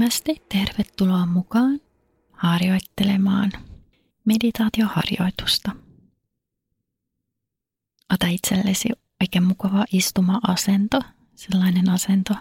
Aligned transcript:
Lämpimästi 0.00 0.42
tervetuloa 0.48 1.26
mukaan 1.26 1.80
harjoittelemaan 2.32 3.52
meditaatioharjoitusta. 4.24 5.72
Ota 8.14 8.26
itsellesi 8.26 8.88
oikein 9.20 9.44
mukava 9.44 9.84
istuma-asento, 9.92 11.00
sellainen 11.34 11.90
asento, 11.90 12.34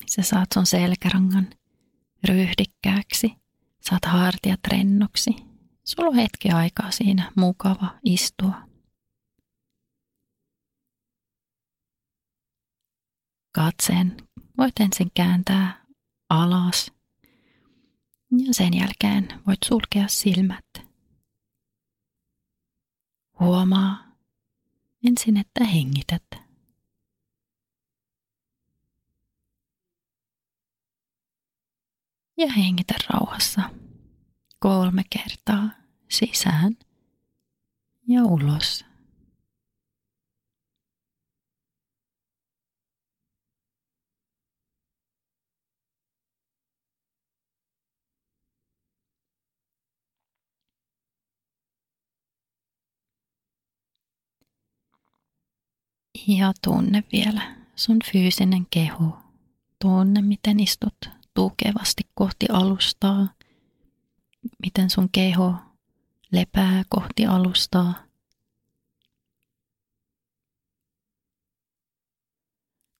missä 0.00 0.22
saat 0.22 0.48
sun 0.54 0.66
selkärangan 0.66 1.50
ryhdikkääksi, 2.28 3.32
saat 3.80 4.04
hartiat 4.04 4.60
rennoksi. 4.72 5.30
Sulla 5.84 6.08
on 6.08 6.14
hetki 6.14 6.50
aikaa 6.50 6.90
siinä 6.90 7.32
mukava 7.36 7.98
istua. 8.04 8.54
Katseen 13.52 14.16
voit 14.58 14.80
ensin 14.80 15.10
kääntää 15.14 15.81
alas 16.32 16.92
ja 18.30 18.54
sen 18.54 18.74
jälkeen 18.74 19.40
voit 19.46 19.58
sulkea 19.64 20.08
silmät. 20.08 20.64
Huomaa 23.40 24.04
ensin, 25.08 25.36
että 25.36 25.64
hengität. 25.64 26.22
Ja 32.36 32.52
hengitä 32.52 32.94
rauhassa 33.10 33.62
kolme 34.58 35.02
kertaa 35.10 35.70
sisään 36.10 36.76
ja 38.08 38.24
ulos. 38.24 38.91
Ja 56.26 56.52
tunne 56.64 57.04
vielä 57.12 57.56
sun 57.76 57.98
fyysinen 58.12 58.66
keho. 58.70 59.18
Tunne, 59.82 60.22
miten 60.22 60.60
istut 60.60 60.94
tukevasti 61.34 62.02
kohti 62.14 62.46
alustaa. 62.52 63.28
Miten 64.62 64.90
sun 64.90 65.08
keho 65.12 65.54
lepää 66.32 66.82
kohti 66.88 67.26
alustaa. 67.26 67.94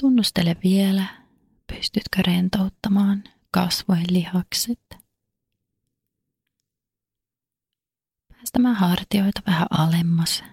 Tunnustele 0.00 0.56
vielä, 0.64 1.04
pystytkö 1.66 2.22
rentouttamaan 2.26 3.24
kasvojen 3.50 4.06
lihakset. 4.10 4.96
Päästämään 8.28 8.76
hartioita 8.76 9.40
vähän 9.46 9.66
alemmas 9.70 10.44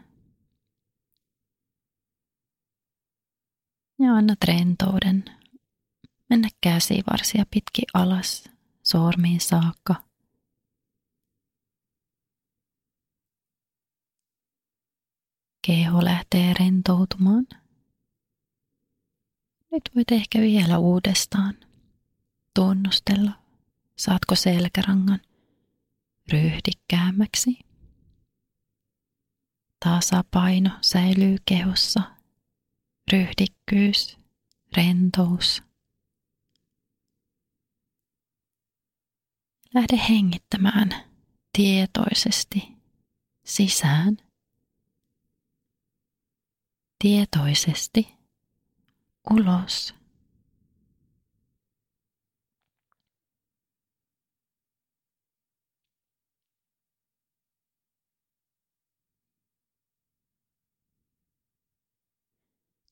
Ja 3.99 4.13
annat 4.13 4.43
rentouden 4.47 5.25
mennä 6.29 6.49
käsivarsia 6.61 7.45
pitki 7.51 7.81
alas 7.93 8.49
sormiin 8.83 9.41
saakka. 9.41 9.95
Keho 15.67 16.03
lähtee 16.03 16.53
rentoutumaan. 16.53 17.47
Nyt 19.71 19.89
voit 19.95 20.11
ehkä 20.11 20.39
vielä 20.39 20.77
uudestaan 20.77 21.53
tunnustella, 22.53 23.31
saatko 23.95 24.35
selkärangan 24.35 25.19
ryhdikkäämmäksi. 26.31 27.59
Tasapaino 29.85 30.69
säilyy 30.81 31.37
kehossa 31.45 32.14
ryhdikkyys, 33.11 34.17
rentous. 34.77 35.63
Lähde 39.73 39.99
hengittämään 40.09 40.89
tietoisesti 41.53 42.67
sisään. 43.43 44.17
Tietoisesti 46.99 48.07
ulos. 49.31 49.95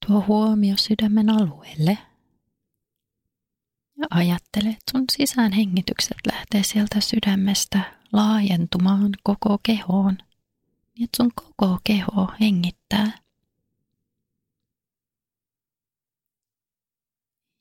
Tuo 0.08 0.24
huomio 0.28 0.78
sydämen 0.78 1.30
alueelle. 1.30 1.98
Ja 3.98 4.08
ajattele, 4.10 4.70
että 4.70 4.92
sun 4.92 5.04
sisäänhengitykset 5.12 6.18
lähtee 6.28 6.64
sieltä 6.64 7.02
sydämestä 7.02 7.94
laajentumaan 8.14 9.12
koko 9.24 9.58
kehoon, 9.64 10.18
niin 10.96 11.04
että 11.04 11.18
sun 11.18 11.32
koko 11.36 11.80
keho 11.84 12.32
hengittää. 12.40 13.12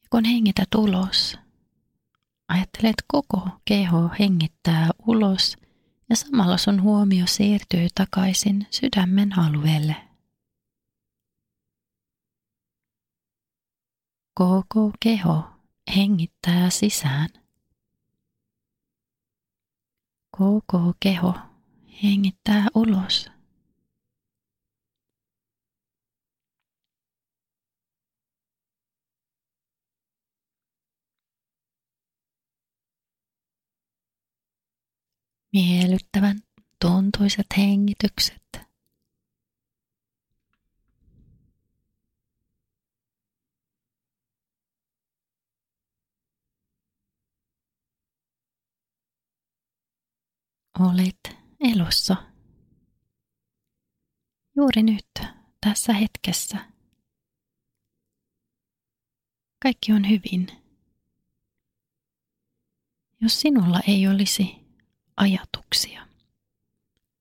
Ja 0.02 0.08
kun 0.10 0.24
hengität 0.24 0.74
ulos, 0.74 1.38
ajattele, 2.48 2.88
että 2.88 3.04
koko 3.06 3.48
keho 3.64 4.10
hengittää 4.18 4.90
ulos 5.06 5.56
ja 6.10 6.16
samalla 6.16 6.56
sun 6.56 6.82
huomio 6.82 7.26
siirtyy 7.26 7.88
takaisin 7.94 8.66
sydämen 8.70 9.38
alueelle. 9.38 10.11
Koko 14.34 14.92
keho 15.00 15.44
hengittää 15.96 16.70
sisään. 16.70 17.28
Koko 20.38 20.94
keho 21.00 21.34
hengittää 22.02 22.66
ulos. 22.74 23.30
Miellyttävän 35.52 36.40
tuntuiset 36.80 37.46
hengitykset 37.56 38.61
olet 50.78 51.36
elossa. 51.60 52.16
Juuri 54.56 54.82
nyt, 54.82 55.06
tässä 55.60 55.92
hetkessä. 55.92 56.58
Kaikki 59.62 59.92
on 59.92 60.08
hyvin. 60.08 60.46
Jos 63.20 63.40
sinulla 63.40 63.80
ei 63.88 64.08
olisi 64.08 64.56
ajatuksia, 65.16 66.06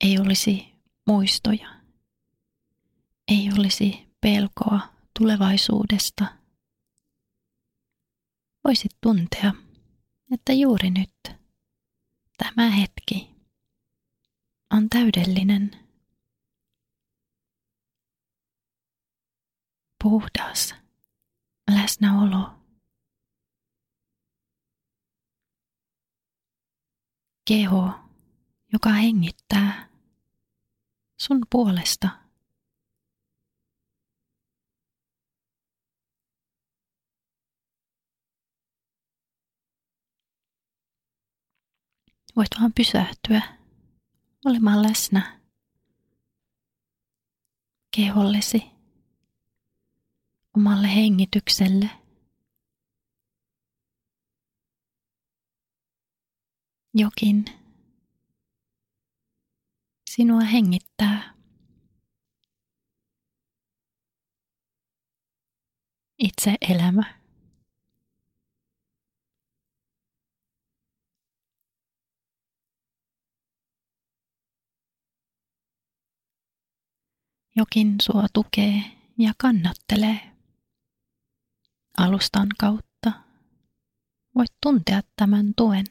ei 0.01 0.19
olisi 0.19 0.67
muistoja, 1.07 1.81
ei 3.27 3.49
olisi 3.59 4.15
pelkoa 4.21 4.79
tulevaisuudesta, 5.19 6.25
voisit 8.63 8.91
tuntea, 9.01 9.53
että 10.31 10.53
juuri 10.53 10.89
nyt, 10.89 11.37
tämä 12.37 12.69
hetki, 12.69 13.30
on 14.71 14.89
täydellinen. 14.89 15.71
Puhdas 20.03 20.75
läsnäolo. 21.71 22.49
Keho, 27.47 27.91
joka 28.73 28.89
hengittää 28.89 29.89
sun 31.21 31.41
puolesta. 31.49 32.09
Voit 42.35 42.47
vaan 42.59 42.73
pysähtyä 42.73 43.60
olemaan 44.45 44.83
läsnä 44.83 45.39
kehollesi, 47.95 48.63
omalle 50.57 50.95
hengitykselle. 50.95 51.89
jokin 56.93 57.45
sinua 60.09 60.39
hengittää. 60.41 61.33
Itse 66.17 66.55
elämä. 66.61 67.20
Jokin 77.55 77.95
sua 78.01 78.25
tukee 78.33 78.83
ja 79.17 79.33
kannattelee. 79.37 80.31
Alustan 81.97 82.47
kautta 82.59 83.11
voit 84.35 84.51
tuntea 84.61 85.01
tämän 85.15 85.53
tuen. 85.57 85.85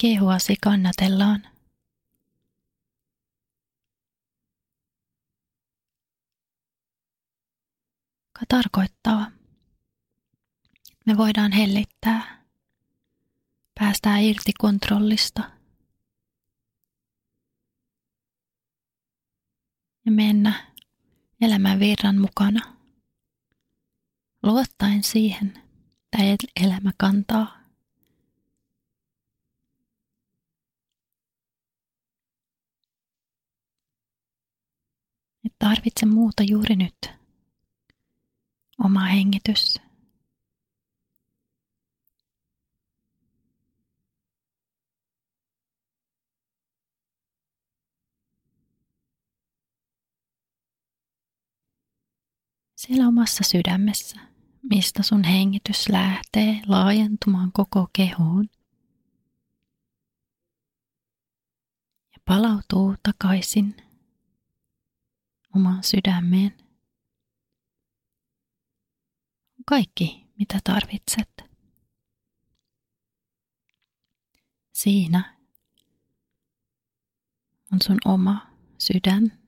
Kehoasi 0.00 0.56
kannatellaan. 0.62 1.42
Joka 8.26 8.46
tarkoittaa, 8.48 9.30
me 11.06 11.16
voidaan 11.16 11.52
hellittää, 11.52 12.44
päästää 13.80 14.18
irti 14.18 14.52
kontrollista– 14.58 15.50
ja 20.06 20.12
mennä 20.12 20.74
elämän 21.40 21.80
virran 21.80 22.18
mukana, 22.20 22.76
luottaen 24.42 25.02
siihen, 25.02 25.62
että 26.12 26.46
elämä 26.64 26.90
kantaa. 26.98 27.60
Et 35.44 35.54
tarvitse 35.58 36.06
muuta 36.06 36.42
juuri 36.42 36.76
nyt. 36.76 37.10
Oma 38.84 39.00
hengitys. 39.00 39.89
Siellä 52.80 53.08
omassa 53.08 53.44
sydämessä, 53.44 54.20
mistä 54.62 55.02
sun 55.02 55.24
hengitys 55.24 55.88
lähtee 55.88 56.62
laajentumaan 56.66 57.52
koko 57.52 57.88
kehoon. 57.92 58.48
Ja 62.12 62.18
palautuu 62.24 62.94
takaisin 63.02 63.76
omaan 65.56 65.84
sydämeen. 65.84 66.56
Kaikki, 69.66 70.26
mitä 70.38 70.58
tarvitset. 70.64 71.30
Siinä 74.72 75.36
on 77.72 77.78
sun 77.82 77.98
oma 78.04 78.46
sydän 78.78 79.39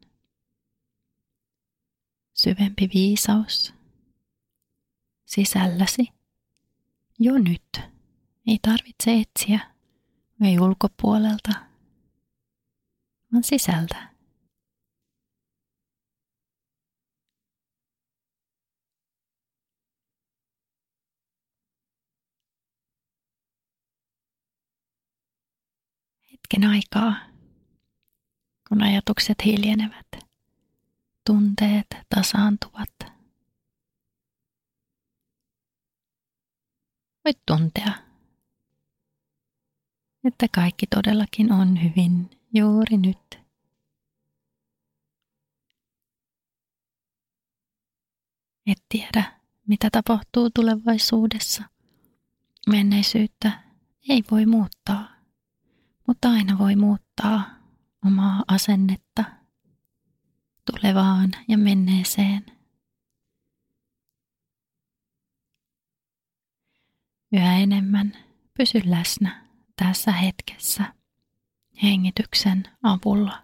syvempi 2.42 2.90
viisaus 2.94 3.74
sisälläsi 5.24 6.08
jo 7.18 7.38
nyt. 7.38 7.80
Ei 8.46 8.58
tarvitse 8.62 9.20
etsiä, 9.20 9.60
ei 10.44 10.60
ulkopuolelta, 10.60 11.52
vaan 13.32 13.44
sisältä. 13.44 14.12
Hetken 26.32 26.70
aikaa, 26.70 27.16
kun 28.68 28.82
ajatukset 28.82 29.44
hiljenevät 29.44 30.12
tunteet 31.26 31.86
tasaantuvat. 32.14 32.90
Voit 37.24 37.38
tuntea, 37.46 37.92
että 40.24 40.46
kaikki 40.54 40.86
todellakin 40.86 41.52
on 41.52 41.82
hyvin 41.84 42.30
juuri 42.54 42.96
nyt. 42.96 43.42
Et 48.66 48.82
tiedä, 48.88 49.40
mitä 49.66 49.88
tapahtuu 49.92 50.50
tulevaisuudessa. 50.50 51.64
Menneisyyttä 52.68 53.62
ei 54.08 54.25
voi 54.30 54.46
muuttaa, 54.46 55.08
mutta 56.06 56.30
aina 56.30 56.58
voi 56.58 56.76
muuttaa 56.76 57.42
omaa 58.06 58.44
asennetta 58.48 59.41
tulevaan 60.70 61.31
ja 61.49 61.59
menneeseen. 61.59 62.47
Yhä 67.32 67.59
enemmän 67.59 68.17
pysy 68.55 68.82
läsnä 68.85 69.47
tässä 69.76 70.12
hetkessä 70.12 70.94
hengityksen 71.82 72.64
avulla. 72.82 73.43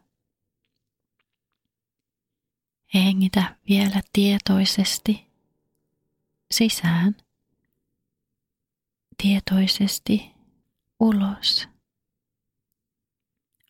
Hengitä 2.95 3.57
vielä 3.69 4.03
tietoisesti 4.13 5.27
sisään, 6.51 7.17
tietoisesti 9.23 10.31
ulos. 11.01 11.69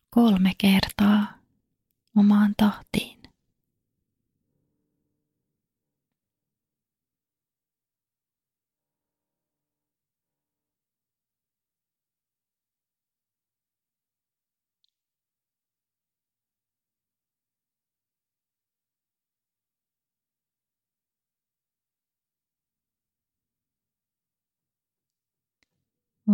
Kolme 0.09 0.51
kertaa 0.57 1.39
omaan 2.15 2.53
tahtiin. 2.57 3.18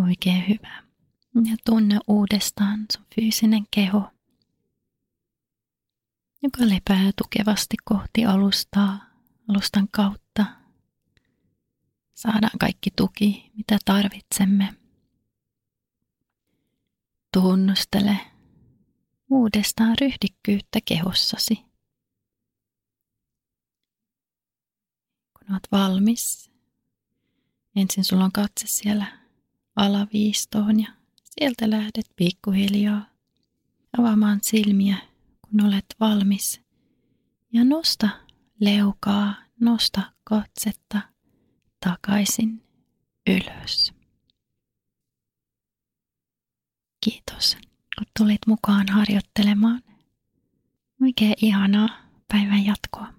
Oikein 0.04 0.48
hyvä. 0.48 0.84
Ja 1.50 1.58
tunne 1.66 2.00
uudestaan 2.08 2.86
sun 2.94 3.06
fyysinen 3.16 3.66
keho, 3.72 4.12
joka 6.44 6.70
lepää 6.70 7.12
tukevasti 7.16 7.76
kohti 7.84 8.26
alustaa, 8.26 9.00
alustan 9.50 9.88
kautta. 9.92 10.46
Saadaan 12.14 12.60
kaikki 12.60 12.92
tuki, 12.96 13.52
mitä 13.58 13.78
tarvitsemme. 13.86 14.76
Tunnustele 17.34 18.18
uudestaan 19.30 19.96
ryhdikkyyttä 20.02 20.80
kehossasi. 20.86 21.56
Kun 25.34 25.52
olet 25.52 25.68
valmis, 25.72 26.52
ensin 27.76 28.04
sulla 28.04 28.24
on 28.26 28.32
katse 28.32 28.68
siellä 28.68 29.25
alaviistoon 29.76 30.80
ja 30.80 30.88
sieltä 31.24 31.70
lähdet 31.70 32.06
pikkuhiljaa 32.16 33.06
avaamaan 33.98 34.40
silmiä, 34.42 34.98
kun 35.42 35.66
olet 35.66 35.86
valmis. 36.00 36.62
Ja 37.54 37.64
nosta 37.64 38.10
leukaa, 38.60 39.36
nosta 39.60 40.02
katsetta 40.24 41.02
takaisin 41.86 42.64
ylös. 43.28 43.94
Kiitos, 47.04 47.58
kun 47.98 48.06
tulit 48.20 48.48
mukaan 48.48 48.90
harjoittelemaan. 48.90 49.82
Oikein 51.02 51.34
ihanaa 51.42 51.90
päivän 52.28 52.66
jatkoa. 52.66 53.15